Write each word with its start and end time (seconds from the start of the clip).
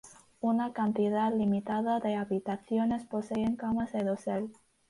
Una 0.39 0.73
cantidad 0.73 1.31
limitada 1.31 1.99
de 1.99 2.15
habitaciones 2.15 3.05
poseen 3.05 3.55
camas 3.55 3.91
de 3.93 4.03
dosel. 4.03 4.51